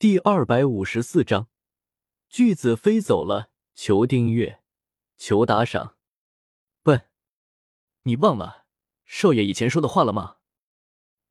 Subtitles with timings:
[0.00, 1.48] 第二百五十四章，
[2.30, 3.50] 巨子飞走了。
[3.74, 4.62] 求订阅，
[5.18, 5.96] 求打赏。
[6.82, 7.10] 笨，
[8.04, 8.64] 你忘了
[9.04, 10.36] 少爷以前说的话了吗？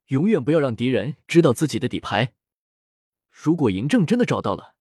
[0.06, 2.34] 永远不要让敌人知道自己的底牌。
[3.28, 4.76] 如果嬴政真的找到了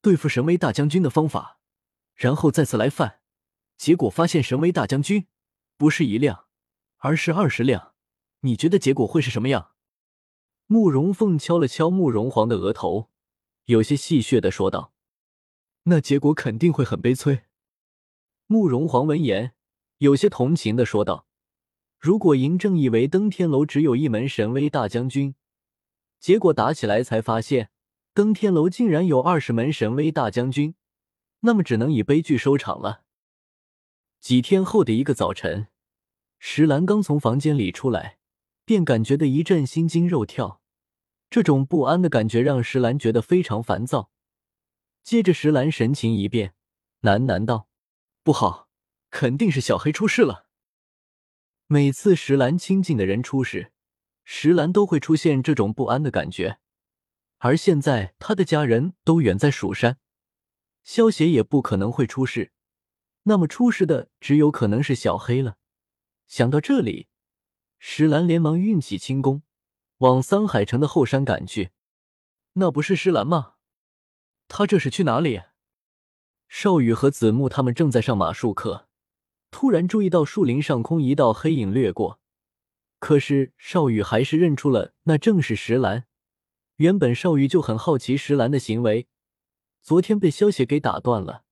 [0.00, 1.60] 对付神威大将军的方法，
[2.14, 3.20] 然后再次来犯，
[3.76, 5.26] 结果发现神威大将军
[5.76, 6.46] 不是一辆，
[6.96, 7.92] 而是二十辆，
[8.40, 9.72] 你觉得结果会是什么样？
[10.64, 13.10] 慕容凤敲了敲慕容皇的额头。
[13.66, 14.92] 有些戏谑的说道
[15.84, 17.42] ：“那结果肯定会很悲催。”
[18.46, 19.54] 慕容皇闻言，
[19.98, 21.26] 有些同情的说道
[21.98, 25.34] ：“如果嬴政以为登天楼只有一门神威大将军，
[26.20, 27.70] 结果打起来才发现
[28.14, 30.76] 登天楼竟然有二十门神威大将军，
[31.40, 33.02] 那么只能以悲剧收场了。”
[34.20, 35.66] 几天后的一个早晨，
[36.38, 38.18] 石兰刚从房间里出来，
[38.64, 40.62] 便感觉的一阵心惊肉跳。
[41.36, 44.10] 这种不安的感觉让石兰觉得非常烦躁。
[45.02, 46.54] 接着，石兰神情一变，
[47.02, 47.68] 喃喃道
[48.24, 48.70] ：“不好，
[49.10, 50.46] 肯定是小黑出事了。”
[51.68, 53.70] 每次石兰亲近的人出事，
[54.24, 56.58] 石兰都会出现这种不安的感觉。
[57.36, 59.98] 而现在，他的家人都远在蜀山，
[60.84, 62.50] 萧协也不可能会出事，
[63.24, 65.58] 那么出事的只有可能是小黑了。
[66.26, 67.08] 想到这里，
[67.78, 69.42] 石兰连忙运起轻功。
[69.98, 71.70] 往桑海城的后山赶去，
[72.54, 73.54] 那不是石兰吗？
[74.48, 75.42] 他这是去哪里？
[76.48, 78.88] 少羽和子木他们正在上马术课，
[79.50, 82.20] 突然注意到树林上空一道黑影掠过，
[82.98, 86.06] 可是少羽还是认出了那正是石兰。
[86.76, 89.08] 原本少羽就很好奇石兰的行为，
[89.82, 91.44] 昨天被萧邪给打断了，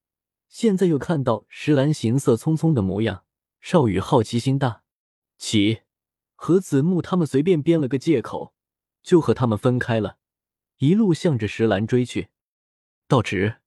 [0.48, 3.24] 现在又看到石兰行色匆匆的模样，
[3.62, 4.82] 少羽好奇心大
[5.38, 5.83] 起。
[6.44, 8.52] 和子木他们随便编了个借口，
[9.02, 10.18] 就和他们分开了，
[10.76, 12.28] 一路向着石兰追去。
[13.08, 13.62] 道直，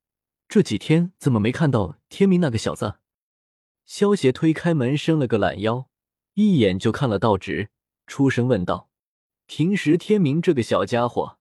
[0.47, 2.99] 这几天怎么没看到天明那个小子？
[3.83, 5.89] 萧协推开门，伸了个懒腰，
[6.35, 7.71] 一眼就看了道直，
[8.05, 8.91] 出声问道
[9.47, 11.39] ：“平时天明这个小家伙，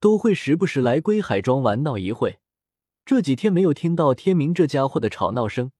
[0.00, 2.38] 都会时不时来归海庄玩闹一会，
[3.04, 5.70] 这几天没有听到天明这家伙的吵闹声，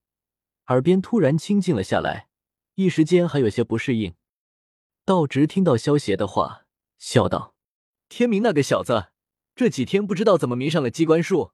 [0.67, 2.29] 耳边突然清静了下来，
[2.75, 4.13] 一时间还有些不适应。”
[5.05, 6.65] 道直听到萧邪的话，
[6.97, 7.57] 笑道
[8.09, 9.09] ：“天明那个小子，
[9.57, 11.51] 这几天不知道怎么迷上了机关术，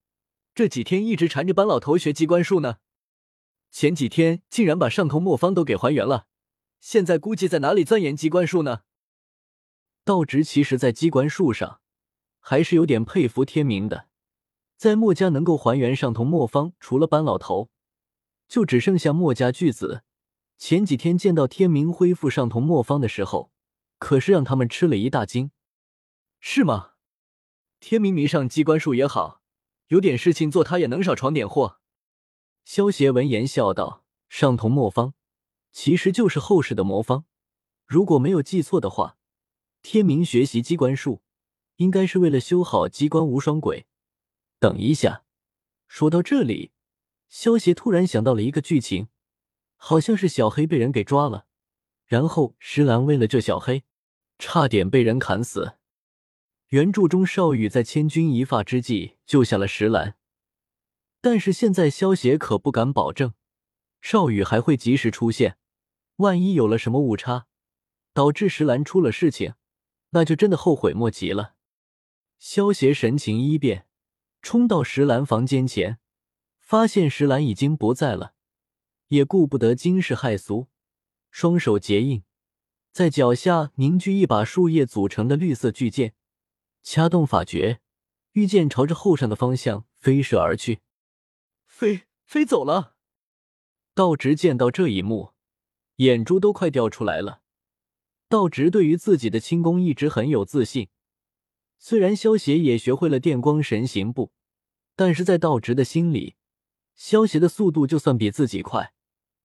[0.54, 2.76] 这几天一直缠着班老头学机关术呢。
[3.70, 6.26] 前几天竟然把上头墨方都给还原了，
[6.78, 8.80] 现在估计在哪里钻研机关术呢？”
[10.04, 11.80] 道直其实，在机关术上
[12.40, 14.08] 还是有点佩服天明的，
[14.76, 17.70] 在墨家能够还原上头墨方，除了班老头，
[18.46, 20.02] 就只剩下墨家巨子。
[20.58, 23.52] 前几天见到天明恢复上同魔方的时候，
[23.98, 25.52] 可是让他们吃了一大惊，
[26.40, 26.94] 是吗？
[27.78, 29.40] 天明迷上机关术也好，
[29.86, 31.78] 有点事情做，他也能少闯点祸。
[32.64, 35.14] 萧协闻言笑道：“上同魔方
[35.70, 37.24] 其实就是后世的魔方，
[37.86, 39.16] 如果没有记错的话，
[39.80, 41.22] 天明学习机关术
[41.76, 43.86] 应该是为了修好机关无双鬼。”
[44.58, 45.22] 等一下，
[45.86, 46.72] 说到这里，
[47.28, 49.06] 萧协突然想到了一个剧情。
[49.78, 51.46] 好像是小黑被人给抓了，
[52.04, 53.84] 然后石兰为了救小黑，
[54.38, 55.76] 差点被人砍死。
[56.68, 60.16] 原著中少羽在千钧一发之际救下了石兰，
[61.22, 63.32] 但是现在萧协可不敢保证
[64.02, 65.56] 少羽还会及时出现。
[66.16, 67.46] 万一有了什么误差，
[68.12, 69.54] 导致石兰出了事情，
[70.10, 71.54] 那就真的后悔莫及了。
[72.38, 73.86] 萧协神情一变，
[74.42, 75.98] 冲到石兰房间前，
[76.60, 78.34] 发现石兰已经不在了。
[79.08, 80.68] 也顾不得惊世骇俗，
[81.30, 82.22] 双手结印，
[82.92, 86.14] 在脚下凝聚一把树叶组成的绿色巨剑，
[86.82, 87.80] 掐动法诀，
[88.32, 90.80] 御剑朝着后山的方向飞射而去。
[91.66, 92.96] 飞飞走了。
[93.94, 95.32] 道直见到这一幕，
[95.96, 97.42] 眼珠都快掉出来了。
[98.28, 100.88] 道直对于自己的轻功一直很有自信，
[101.78, 104.32] 虽然萧邪也学会了电光神行步，
[104.94, 106.36] 但是在道直的心里，
[106.94, 108.92] 萧邪的速度就算比自己快。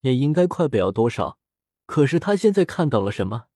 [0.04, 1.38] 也应该快不了多少，
[1.86, 3.46] 可是他现在看到了什么？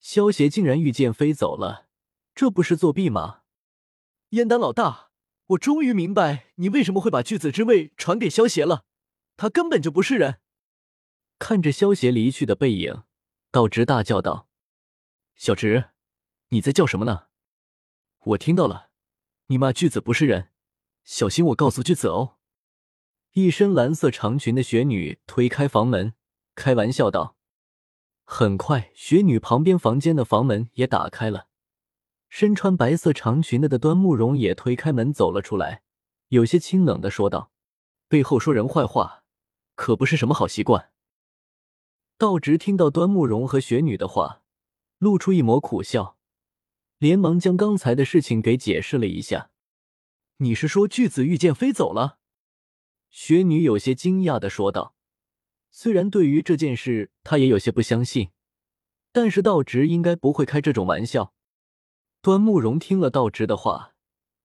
[0.00, 1.86] 萧邪竟然御剑飞走了，
[2.34, 3.42] 这不是作弊吗？
[4.30, 5.10] 燕丹老大，
[5.46, 8.84] 我终于明白你为什么会把巨子之位传给萧邪了，
[9.36, 10.40] 他根本就不是人。
[11.38, 13.04] 看着萧邪离去的背影，
[13.52, 14.48] 道直大叫道
[15.36, 15.90] ：“小直，
[16.48, 17.28] 你在叫什么呢？
[18.24, 18.90] 我听到了，
[19.46, 20.50] 你骂巨子不是人，
[21.04, 22.38] 小心我告诉巨子哦。”
[23.34, 26.12] 一身蓝色长裙的雪女推开房门，
[26.54, 27.34] 开玩笑道
[28.24, 31.48] ：“很快，雪女旁边房间的房门也打开了。
[32.28, 35.82] 身穿白色长裙的的端木荣也推开门走了出来，
[36.28, 37.50] 有些清冷的说道
[38.06, 39.24] ：“背后说人坏话，
[39.76, 40.90] 可不是什么好习惯。”
[42.18, 44.42] 道直听到端木荣和雪女的话，
[44.98, 46.18] 露出一抹苦笑，
[46.98, 49.50] 连忙将刚才的事情给解释了一下。
[50.38, 52.18] “你是说巨子御剑飞走了？”
[53.12, 54.96] 雪女有些惊讶的说道。
[55.70, 58.30] 虽然对于这件事她也有些不相信，
[59.12, 61.32] 但是道直应该不会开这种玩笑。
[62.20, 63.94] 端木荣听了道直的话，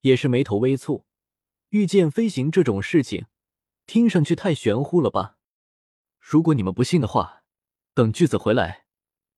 [0.02, 1.04] 也是眉头微蹙。
[1.70, 3.26] 御剑飞行这种事情，
[3.86, 5.38] 听上去太玄乎了吧？
[6.20, 7.44] 如果你们不信的话，
[7.94, 8.86] 等巨子回来，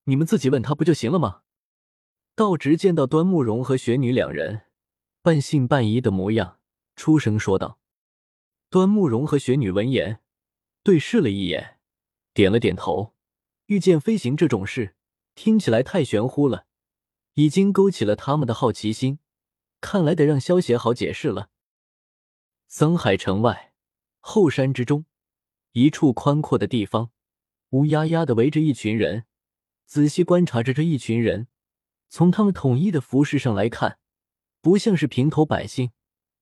[0.06, 1.42] 你们自己问他不就行了吗？
[2.36, 4.62] 道直见到端木荣和雪女两人
[5.22, 6.60] 半信半疑的模样，
[6.96, 7.80] 出声说道。
[8.72, 10.22] 端木荣和雪女闻言
[10.84, 11.80] 对视了一眼，
[12.36, 13.16] 点了点头。
[13.66, 14.96] 御剑飞行这种事，
[15.34, 16.68] 听起来太玄乎了。
[17.34, 19.18] 已经勾起了他们的好奇心，
[19.82, 21.50] 看来得让萧协好解释了。
[22.68, 23.74] 桑海城外
[24.20, 25.06] 后山之中，
[25.72, 27.10] 一处宽阔的地方，
[27.70, 29.26] 乌压压的围着一群人，
[29.88, 31.48] 仔细观察着这一群人。
[32.08, 33.98] 从他们统一的服饰上来看，
[34.62, 35.92] 不像是平头百姓，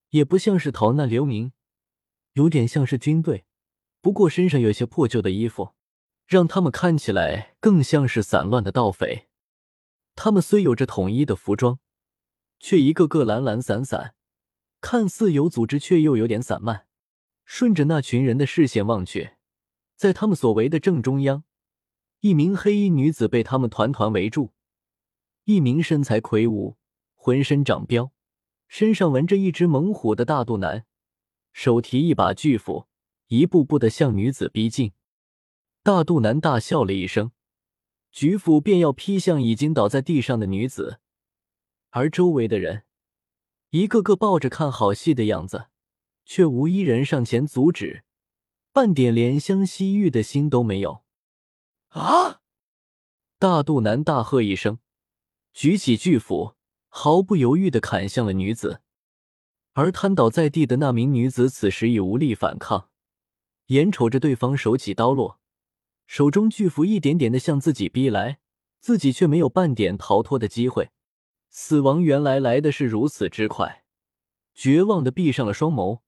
[0.10, 1.54] 也不像是逃难流民，
[2.38, 3.46] 有点像是军队。
[4.00, 5.74] 不过身上有些破旧的衣服，
[6.28, 9.28] 让他们看起来更像是散乱的盗匪。
[10.16, 11.80] 他们虽有着统一的服装，
[12.60, 14.14] 却一个个懒懒散散，
[14.80, 16.86] 看似有组织，却又有点散漫。
[17.44, 19.32] 顺着那群人的视线望去，
[19.96, 21.44] 在他们所围的正中央，
[22.20, 24.54] 一名黑衣女子被他们团团围住。
[25.46, 26.78] 一名身材魁梧、
[27.16, 28.12] 浑身长膘、
[28.68, 30.86] 身上纹着一只猛虎的大肚腩，
[31.58, 32.86] 手提一把巨斧，
[33.30, 34.94] 一步步的向女子逼近。
[35.82, 37.32] 大肚腩大笑了一声。
[38.12, 41.00] 举斧便要劈向已经倒在地上的女子，
[41.90, 42.84] 而周围的人
[43.72, 45.70] 一个个抱着看好戏的样子，
[46.26, 48.04] 却无一人上前阻止，
[48.72, 51.04] 半点怜香惜玉的心都没有。
[51.88, 52.42] 啊！
[53.40, 54.78] 大肚腩大喝一声，
[55.54, 56.54] 举起巨斧，
[56.88, 58.84] 毫不犹豫的砍向了女子。
[59.78, 62.90] 而瘫倒在地的那名女子此时已无力反抗，
[63.68, 65.40] 眼瞅着对方手起刀落。
[66.08, 68.40] 手中巨斧一点点的向自己逼来，
[68.80, 70.90] 自己却没有半点逃脱的机会。
[71.52, 73.84] 死亡原来来的是如此之快，
[74.56, 76.00] 绝望的闭上了双眸。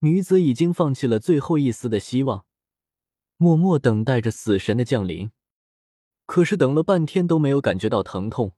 [0.00, 2.46] 女子已经放弃了最后一丝的希望，
[3.36, 5.30] 默默等待着死神的降临。
[6.26, 8.56] 可是等了半天都没有感觉到疼痛，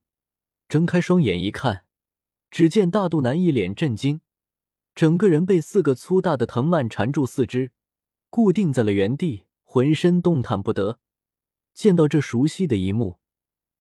[0.67, 1.85] 睁开双眼一看，
[2.51, 4.23] 只见大肚腩一脸震惊，
[4.95, 7.73] 整个人被四个粗大的藤蔓缠住四肢，
[8.29, 9.47] 固定在了原地。
[9.73, 10.99] 浑身动弹不得，
[11.73, 13.21] 见到这熟悉的一幕，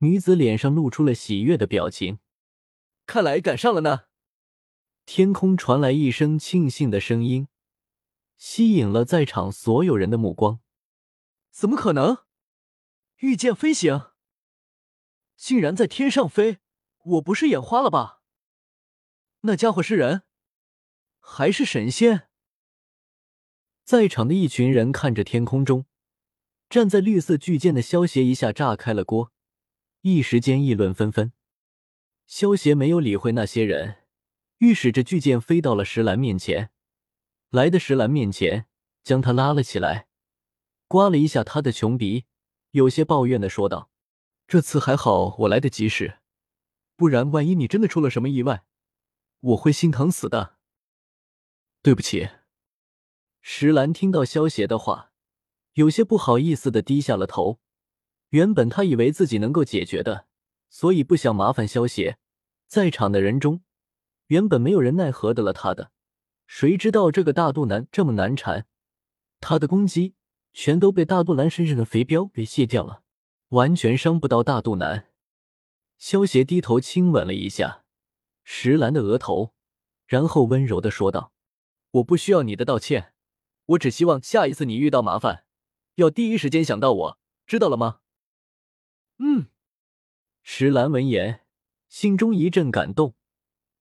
[0.02, 2.20] 女子脸上露出了喜悦的表情。
[3.08, 4.02] 看来赶上了呢。
[5.08, 7.48] 天空传来一声庆幸的声音，
[8.38, 10.60] 吸引了在场所有人的目光。
[11.50, 12.20] 怎么可能？
[13.22, 14.12] 御剑飞行，
[15.36, 16.60] 竟然在天上飞！
[17.04, 18.22] 我不是眼花了吧？
[19.42, 20.22] 那家伙是人，
[21.32, 22.28] 还是神仙？
[23.86, 25.86] 在场的一群人看着天空中
[26.68, 29.32] 站在绿色巨剑的萧协，一下炸开了锅，
[30.02, 31.32] 一时间议论纷纷。
[32.26, 33.98] 萧协没有理会那些人，
[34.58, 36.72] 御使着巨剑飞到了石兰面前，
[37.52, 38.66] 来的石兰面前，
[39.04, 40.08] 将他拉了起来，
[40.88, 42.26] 刮了一下他的穷鼻，
[42.72, 43.92] 有些抱怨的说道
[44.48, 46.18] ：“这次还好我来得及时，
[46.98, 48.66] 不然万一你真的出了什么意外，
[49.40, 50.59] 我会心疼死的。
[51.90, 52.30] 对不起。”
[53.42, 55.12] 石兰听到萧邪的话，
[55.74, 57.60] 有些不好意思的低下了头。
[58.30, 60.28] 原本他以为自己能够解决的，
[60.70, 62.20] 所以不想麻烦萧邪。
[62.68, 63.64] 在场的人中，
[64.28, 65.90] 原本没有人奈何得了他的，
[66.46, 68.68] 谁知道这个大肚腩这么难缠，
[69.40, 70.14] 他的攻击
[70.54, 73.02] 全都被大肚腩身上的肥膘给卸掉了，
[73.48, 75.08] 完全伤不到大肚腩。
[75.98, 77.84] 萧邪低头亲吻了一下
[78.44, 79.56] 石兰的额头，
[80.06, 81.34] 然后温柔的说道
[81.92, 83.14] ：“我不需要你的道歉。”
[83.70, 85.46] 我只希望下一次你遇到麻烦，
[85.96, 88.00] 要第一时间想到我，知道了吗？
[89.20, 89.46] 嗯。
[90.42, 91.42] 石兰闻言，
[91.88, 93.14] 心中一阵感动，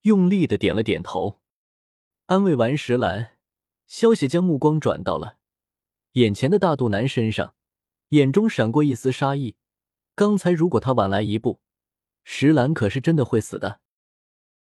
[0.02, 1.40] 用力的点了点头。
[2.26, 3.38] 安慰完石兰，
[3.86, 5.38] 萧邪将目光转到了
[6.12, 7.54] 眼前的大肚腩身上，
[8.10, 9.56] 眼中闪过一丝杀意。
[10.14, 11.62] 刚才如果他晚来一步，
[12.24, 13.80] 石兰可是真的会死的。